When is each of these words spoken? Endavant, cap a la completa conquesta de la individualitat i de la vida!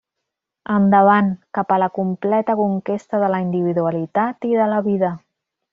Endavant, 0.75 1.29
cap 1.57 1.75
a 1.75 1.77
la 1.83 1.89
completa 1.99 2.57
conquesta 2.63 3.23
de 3.25 3.33
la 3.35 3.45
individualitat 3.47 4.53
i 4.53 4.57
de 4.63 4.71
la 4.75 4.85
vida! 4.93 5.19